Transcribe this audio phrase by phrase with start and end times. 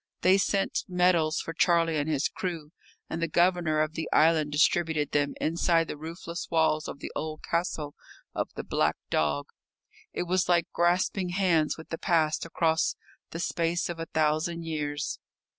[0.21, 2.71] They sent medals for Charlie and his crew,
[3.07, 7.43] and the Governor of the island distributed them inside the roofless walls of the old
[7.43, 7.93] castle
[8.33, 9.45] of the "Black Dog."
[10.11, 12.95] It was like grasping hands with the past across
[13.29, 15.19] the space of a thousand years.